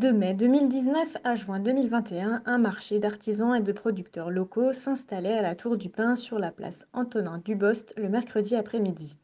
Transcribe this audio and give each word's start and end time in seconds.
De 0.00 0.12
mai 0.12 0.32
2019 0.32 1.18
à 1.24 1.34
juin 1.34 1.60
2021, 1.60 2.40
un 2.46 2.56
marché 2.56 2.98
d'artisans 3.00 3.54
et 3.54 3.60
de 3.60 3.70
producteurs 3.70 4.30
locaux 4.30 4.72
s'installait 4.72 5.36
à 5.36 5.42
la 5.42 5.54
Tour 5.54 5.76
du 5.76 5.90
Pin 5.90 6.16
sur 6.16 6.38
la 6.38 6.50
place 6.50 6.86
Antonin 6.94 7.42
Dubost 7.44 7.92
le 7.98 8.08
mercredi 8.08 8.56
après-midi. 8.56 9.18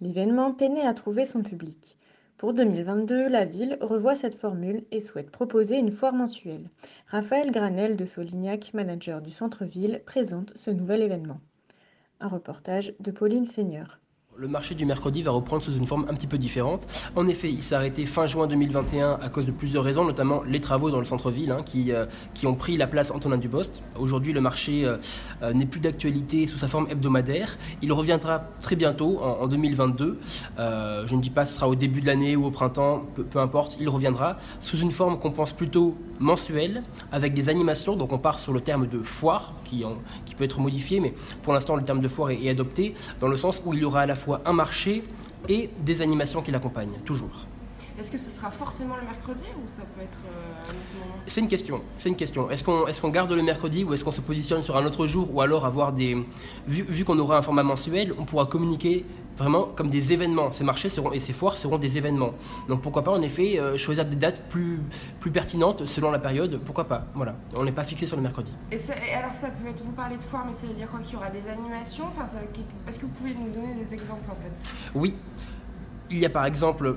L'événement 0.00 0.52
peinait 0.52 0.84
à 0.84 0.94
trouver 0.94 1.24
son 1.24 1.44
public. 1.44 1.96
Pour 2.38 2.54
2022, 2.54 3.28
la 3.28 3.44
ville 3.44 3.78
revoit 3.80 4.16
cette 4.16 4.34
formule 4.34 4.82
et 4.90 4.98
souhaite 4.98 5.30
proposer 5.30 5.78
une 5.78 5.92
foire 5.92 6.12
mensuelle. 6.12 6.70
Raphaël 7.06 7.52
Granel 7.52 7.94
de 7.94 8.04
Solignac, 8.04 8.74
manager 8.74 9.22
du 9.22 9.30
centre-ville, 9.30 10.02
présente 10.06 10.52
ce 10.56 10.72
nouvel 10.72 11.02
événement. 11.02 11.38
Un 12.18 12.26
reportage 12.26 12.94
de 12.98 13.12
Pauline 13.12 13.46
Seigneur. 13.46 14.00
Le 14.38 14.48
marché 14.48 14.74
du 14.74 14.84
mercredi 14.84 15.22
va 15.22 15.30
reprendre 15.30 15.62
sous 15.62 15.74
une 15.74 15.86
forme 15.86 16.04
un 16.10 16.14
petit 16.14 16.26
peu 16.26 16.36
différente. 16.36 16.86
En 17.16 17.26
effet, 17.26 17.50
il 17.50 17.62
s'est 17.62 17.74
arrêté 17.74 18.04
fin 18.04 18.26
juin 18.26 18.46
2021 18.46 19.18
à 19.22 19.30
cause 19.30 19.46
de 19.46 19.50
plusieurs 19.50 19.82
raisons, 19.82 20.04
notamment 20.04 20.42
les 20.46 20.60
travaux 20.60 20.90
dans 20.90 20.98
le 20.98 21.06
centre-ville 21.06 21.52
hein, 21.52 21.62
qui, 21.64 21.90
euh, 21.90 22.04
qui 22.34 22.46
ont 22.46 22.54
pris 22.54 22.76
la 22.76 22.86
place 22.86 23.10
Antonin 23.10 23.38
Dubost. 23.38 23.82
Aujourd'hui, 23.98 24.34
le 24.34 24.42
marché 24.42 24.84
euh, 24.84 24.98
euh, 25.42 25.54
n'est 25.54 25.64
plus 25.64 25.80
d'actualité 25.80 26.46
sous 26.46 26.58
sa 26.58 26.68
forme 26.68 26.86
hebdomadaire. 26.90 27.56
Il 27.80 27.94
reviendra 27.94 28.44
très 28.60 28.76
bientôt, 28.76 29.20
en, 29.22 29.46
2022. 29.46 30.18
je 30.58 31.14
ne 31.14 31.20
dis 31.22 31.30
pas 31.30 31.46
ce 31.46 31.54
sera 31.54 31.66
au 31.66 31.74
début 31.74 32.02
de 32.02 32.06
l'année 32.06 32.36
ou 32.36 32.44
au 32.44 32.50
printemps, 32.50 33.06
peu, 33.14 33.38
importe, 33.38 33.78
il 33.80 33.88
reviendra 33.88 34.36
sous 34.60 34.76
une 34.76 34.90
forme 34.90 35.18
qu'on 35.18 35.30
pense 35.30 35.54
plutôt 35.54 35.96
mensuelle, 36.18 36.82
avec 37.10 37.32
des 37.32 37.48
animations. 37.48 37.96
Donc 37.96 38.12
on 38.12 38.18
part 38.18 38.38
sur 38.38 38.52
le 38.52 38.60
terme 38.60 38.86
de 38.86 38.98
foire, 38.98 39.54
qui, 39.64 39.82
qui 40.26 40.34
peut 40.34 40.44
être 40.44 40.60
modifié, 40.60 41.00
mais 41.00 41.14
pour 41.42 41.54
l'instant 41.54 41.74
le 41.74 41.84
terme 41.84 42.02
de 42.02 42.08
foire 42.08 42.30
est, 42.30 42.44
est 42.44 42.50
adopté, 42.50 42.92
dans 43.18 43.28
le 43.28 43.38
sens 43.38 43.62
où 43.64 43.72
il 43.72 43.80
y 43.80 43.84
aura 43.84 44.00
à 44.00 44.06
la 44.06 44.14
fois 44.14 44.25
un 44.44 44.52
marché 44.52 45.02
et 45.48 45.70
des 45.78 46.02
animations 46.02 46.42
qui 46.42 46.50
l'accompagnent, 46.50 46.98
toujours. 47.04 47.46
Est-ce 47.98 48.10
que 48.10 48.18
ce 48.18 48.30
sera 48.30 48.50
forcément 48.50 48.96
le 48.96 49.02
mercredi 49.02 49.44
ou 49.56 49.66
ça 49.66 49.82
peut 49.94 50.02
être 50.02 50.18
euh, 50.26 50.66
un 50.66 50.70
autre 50.70 50.98
moment? 50.98 51.14
C'est 51.26 51.40
une 51.40 51.48
question. 51.48 51.80
C'est 51.96 52.10
une 52.10 52.16
question. 52.16 52.50
Est-ce 52.50 52.62
qu'on 52.62 52.86
est 52.86 53.00
qu'on 53.00 53.08
garde 53.08 53.32
le 53.32 53.42
mercredi 53.42 53.84
ou 53.84 53.94
est-ce 53.94 54.04
qu'on 54.04 54.12
se 54.12 54.20
positionne 54.20 54.62
sur 54.62 54.76
un 54.76 54.84
autre 54.84 55.06
jour 55.06 55.34
ou 55.34 55.40
alors 55.40 55.64
avoir 55.64 55.92
des 55.92 56.14
vu, 56.66 56.82
vu 56.82 57.04
qu'on 57.04 57.18
aura 57.18 57.38
un 57.38 57.42
format 57.42 57.62
mensuel, 57.62 58.12
on 58.18 58.24
pourra 58.24 58.44
communiquer 58.44 59.06
vraiment 59.38 59.64
comme 59.64 59.88
des 59.88 60.12
événements. 60.12 60.52
Ces 60.52 60.64
marchés 60.64 60.90
seront, 60.90 61.12
et 61.12 61.20
ces 61.20 61.32
foires 61.32 61.56
seront 61.56 61.78
des 61.78 61.96
événements. 61.96 62.32
Donc 62.68 62.82
pourquoi 62.82 63.02
pas 63.02 63.12
en 63.12 63.22
effet 63.22 63.58
euh, 63.58 63.78
choisir 63.78 64.04
des 64.04 64.16
dates 64.16 64.42
plus 64.48 64.80
plus 65.20 65.30
pertinentes 65.30 65.86
selon 65.86 66.10
la 66.10 66.18
période. 66.18 66.60
Pourquoi 66.64 66.84
pas 66.84 67.06
Voilà. 67.14 67.34
On 67.54 67.64
n'est 67.64 67.72
pas 67.72 67.84
fixé 67.84 68.06
sur 68.06 68.16
le 68.16 68.22
mercredi. 68.22 68.52
Et, 68.70 68.76
alors 69.14 69.32
ça 69.32 69.48
peut 69.48 69.68
être 69.68 69.82
vous 69.82 69.92
parler 69.92 70.18
de 70.18 70.22
foire, 70.22 70.44
mais 70.46 70.52
ça 70.52 70.66
veut 70.66 70.74
dire 70.74 70.90
quoi 70.90 71.00
Qu'il 71.00 71.14
y 71.14 71.16
aura 71.16 71.30
des 71.30 71.48
animations? 71.48 72.04
Enfin, 72.08 72.26
est-ce 72.86 72.98
que 72.98 73.06
vous 73.06 73.12
pouvez 73.12 73.34
nous 73.34 73.50
donner 73.50 73.74
des 73.74 73.94
exemples 73.94 74.30
en 74.30 74.34
fait? 74.34 74.68
Oui. 74.94 75.14
Il 76.10 76.18
y 76.18 76.26
a 76.26 76.30
par 76.30 76.44
exemple 76.44 76.96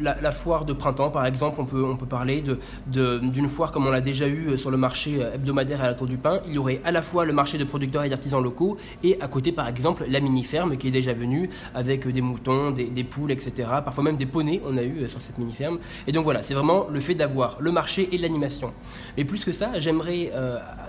la, 0.00 0.32
foire 0.32 0.64
de 0.64 0.72
printemps, 0.72 1.10
par 1.10 1.26
exemple, 1.26 1.60
on 1.60 1.64
peut, 1.64 2.06
parler 2.06 2.42
d'une 2.86 3.48
foire 3.48 3.70
comme 3.70 3.86
on 3.86 3.90
l'a 3.90 4.00
déjà 4.00 4.26
eu 4.26 4.48
euh, 4.48 4.56
sur 4.56 4.70
le 4.70 4.76
marché 4.76 5.18
euh, 5.20 5.34
hebdomadaire 5.34 5.82
à 5.82 5.86
la 5.86 5.94
Tour 5.94 6.06
du 6.06 6.18
Pin. 6.18 6.40
Il 6.46 6.54
y 6.54 6.58
aurait 6.58 6.80
à 6.84 6.92
la 6.92 7.02
fois 7.02 7.24
le 7.24 7.32
marché 7.32 7.58
de 7.58 7.64
producteurs 7.64 8.04
et 8.04 8.08
d'artisans 8.08 8.42
locaux 8.42 8.76
et 9.02 9.20
à 9.20 9.28
côté, 9.28 9.52
par 9.52 9.68
exemple, 9.68 10.04
la 10.08 10.20
mini-ferme 10.20 10.76
qui 10.76 10.88
est 10.88 10.92
déjà 10.92 11.12
venue 11.12 11.50
avec 11.74 12.06
euh, 12.06 12.12
des 12.12 12.20
moutons, 12.20 12.70
des, 12.70 13.04
poules, 13.04 13.30
etc. 13.30 13.68
Parfois 13.84 14.04
même 14.04 14.16
des 14.16 14.26
poneys, 14.26 14.60
on 14.64 14.76
a 14.76 14.82
eu 14.82 15.08
sur 15.08 15.20
cette 15.20 15.38
mini-ferme. 15.38 15.78
Et 16.06 16.12
donc 16.12 16.24
voilà, 16.24 16.42
c'est 16.42 16.54
vraiment 16.54 16.86
le 16.90 17.00
fait 17.00 17.14
d'avoir 17.14 17.56
le 17.60 17.72
marché 17.72 18.08
et 18.12 18.18
l'animation. 18.18 18.72
Mais 19.16 19.24
plus 19.24 19.44
que 19.44 19.52
ça, 19.52 19.78
j'aimerais, 19.78 20.32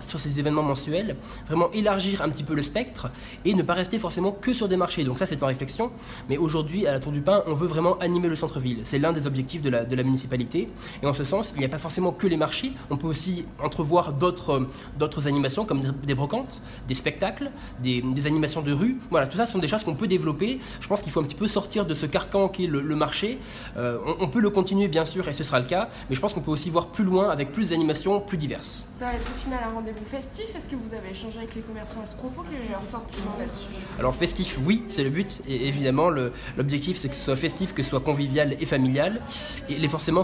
sur 0.02 0.20
ces 0.20 0.40
événements 0.40 0.64
mensuels, 0.64 1.16
vraiment 1.48 1.72
élargir 1.72 2.22
un 2.22 2.30
petit 2.30 2.44
peu 2.44 2.54
le 2.54 2.62
spectre 2.62 3.10
et 3.46 3.54
ne 3.54 3.64
pas 3.64 3.74
rester 3.74 3.98
forcément 3.98 4.32
que 4.32 4.54
sur 4.54 4.68
des 4.68 4.78
marchés. 4.78 5.04
Donc 5.04 5.18
ça, 5.18 5.26
c'est 5.26 5.42
en 5.44 5.48
réflexion. 5.48 5.92
Mais 6.30 6.38
aujourd'hui, 6.38 6.88
à 6.88 6.94
la 6.94 7.00
Tour 7.00 7.12
du 7.12 7.22
Pin, 7.22 7.44
on 7.48 7.54
veut 7.54 7.68
vraiment 7.68 7.98
animer 8.00 8.28
le 8.28 8.36
centre-ville. 8.36 8.79
C'est 8.84 9.00
l'un 9.00 9.14
des 9.14 9.28
objectifs 9.28 9.62
de 9.62 9.70
la, 9.70 9.86
de 9.86 9.96
la, 9.96 10.04
municipalité. 10.04 10.70
Et 11.04 11.06
en 11.06 11.14
ce 11.14 11.24
sens, 11.24 11.54
il 11.56 11.60
n'y 11.60 11.66
a 11.66 11.70
pas 11.70 11.78
forcément 11.78 12.12
que 12.12 12.28
les 12.28 12.38
marchés. 12.38 12.72
On 12.90 12.98
peut 12.98 13.08
aussi 13.08 13.46
entrevoir 13.64 14.14
d'autres, 14.14 14.68
d'autres 14.98 15.28
animations 15.28 15.66
comme 15.66 15.82
des 15.82 16.16
brocantes, 16.16 16.62
des 16.88 16.96
spectacles, 16.96 17.52
des, 17.82 18.02
des, 18.02 18.28
animations 18.28 18.62
de 18.62 18.72
rue. 18.72 18.98
Voilà, 19.12 19.28
tout 19.28 19.38
ça 19.38 19.46
sont 19.46 19.60
des 19.60 19.68
choses 19.68 19.84
qu'on 19.84 19.96
peut 19.96 20.08
développer. 20.08 20.60
Je 20.80 20.88
pense 20.88 21.02
qu'il 21.02 21.12
faut 21.12 21.20
un 21.20 21.24
petit 21.24 21.36
peu 21.36 21.48
sortir 21.48 21.86
de 21.86 21.94
ce 21.94 22.06
carcan 22.06 22.50
qui 22.50 22.66
est 22.66 22.68
le, 22.68 22.96
marché. 22.96 23.40
Euh, 23.78 23.98
on, 24.20 24.28
peut 24.28 24.42
le 24.42 24.50
continuer, 24.50 24.88
bien 24.88 25.06
sûr, 25.06 25.28
et 25.28 25.34
ce 25.34 25.44
sera 25.44 25.60
le 25.60 25.66
cas. 25.66 25.90
Mais 26.10 26.16
je 26.16 26.22
pense 26.22 26.34
qu'on 26.34 26.42
peut 26.42 26.52
aussi 26.52 26.70
voir 26.70 26.88
plus 26.88 27.04
loin 27.04 27.30
avec 27.30 27.52
plus 27.52 27.70
d'animations 27.70 28.20
plus 28.20 28.38
diverses. 28.38 28.86
Ça 28.96 29.06
va 29.06 29.14
être 29.14 29.30
au 29.30 29.44
final 29.44 29.60
un 29.64 29.74
rendez-vous 29.74 30.06
festif. 30.10 30.46
Est-ce 30.56 30.68
que 30.68 30.76
vous 30.76 30.94
avez 30.94 31.12
échangé 31.12 31.40
avec 31.40 31.56
les 31.56 31.62
commerçants 31.62 32.02
à 32.02 32.06
ce 32.06 32.16
propos? 32.16 32.44
Quel 32.52 32.62
est 32.66 32.72
leur 32.72 32.86
sentiment 32.86 33.36
là-dessus? 33.40 33.68
Alors, 34.00 34.16
festif, 34.16 34.60
oui, 34.66 34.84
c'est 34.88 35.04
le 35.04 35.10
but. 35.10 35.42
Et 35.48 35.68
évidemment, 35.68 36.10
l'objectif, 36.10 37.00
c'est 37.00 37.10
que 37.10 37.16
ce 37.16 37.24
soit 37.24 37.36
festif, 37.36 37.74
que 37.74 37.84
ce 37.84 37.90
soit 37.90 38.00
convivial 38.02 38.56
et 38.60 38.66
familial 38.70 39.20
et 39.68 39.76
les, 39.76 39.88
forcément, 39.88 40.24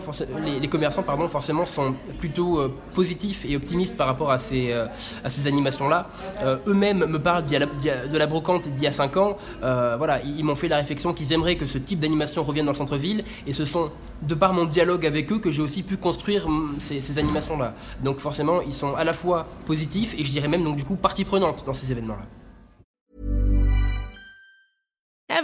les, 0.61 0.67
commerçants 0.67 1.03
pardon, 1.03 1.27
forcément 1.27 1.65
sont 1.65 1.95
plutôt 2.19 2.59
euh, 2.59 2.73
positifs 2.93 3.45
et 3.45 3.55
optimistes 3.55 3.97
par 3.97 4.07
rapport 4.07 4.31
à 4.31 4.39
ces, 4.39 4.71
euh, 4.71 4.87
ces 5.27 5.47
animations-là. 5.47 6.07
Euh, 6.41 6.57
eux-mêmes 6.67 7.05
me 7.05 7.19
parlent 7.19 7.45
de 7.45 8.17
la 8.17 8.27
brocante 8.27 8.67
d'il 8.69 8.83
y 8.83 8.87
a 8.87 8.91
5 8.91 9.17
ans. 9.17 9.37
voilà, 9.61 10.21
ils, 10.23 10.43
m'ont 10.43 10.55
fait 10.55 10.67
la 10.67 10.77
réflexion 10.77 11.13
qu'ils 11.13 11.33
aimeraient 11.33 11.57
que 11.57 11.65
ce 11.65 11.77
type 11.77 11.99
d'animation 11.99 12.43
revienne 12.43 12.65
dans 12.65 12.71
le 12.71 12.77
centre-ville. 12.77 13.23
Et 13.47 13.53
ce 13.53 13.65
sont, 13.65 13.91
de 14.21 14.35
par 14.35 14.53
mon 14.53 14.65
dialogue 14.65 15.05
avec 15.05 15.31
eux, 15.31 15.39
que 15.39 15.51
j'ai 15.51 15.61
aussi 15.61 15.83
pu 15.83 15.97
construire 15.97 16.47
mm, 16.47 16.75
ces, 16.79 17.01
ces 17.01 17.17
animations-là. 17.17 17.73
Donc 18.03 18.19
forcément, 18.19 18.61
ils 18.61 18.73
sont 18.73 18.95
à 18.95 19.03
la 19.03 19.13
fois 19.13 19.47
positifs 19.65 20.15
et 20.17 20.23
je 20.23 20.31
dirais 20.31 20.47
même 20.47 20.63
donc 20.63 20.75
du 20.75 20.83
coup 20.83 20.95
partie 20.95 21.25
prenante 21.25 21.63
dans 21.65 21.73
ces 21.73 21.91
événements-là. 21.91 22.44